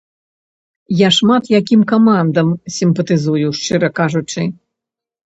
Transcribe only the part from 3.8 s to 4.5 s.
кажучы.